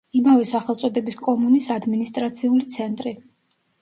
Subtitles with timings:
[0.19, 3.15] იმავე სახელწოდების კომუნის ადმინისტრაციული ცენტრი.